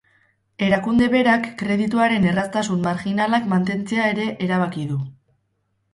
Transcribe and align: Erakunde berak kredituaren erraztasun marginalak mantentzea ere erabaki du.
Erakunde 0.67 1.09
berak 1.15 1.43
kredituaren 1.59 2.25
erraztasun 2.31 2.81
marginalak 2.89 3.47
mantentzea 3.55 4.09
ere 4.15 4.29
erabaki 4.47 4.91
du. 4.95 4.99